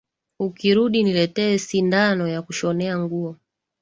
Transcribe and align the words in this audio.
Ukirudi 0.39 1.03
niletee 1.03 1.57
sindano 1.57 2.25
ya 2.27 2.41
kushonea 2.41 2.93
nguo 2.99 3.35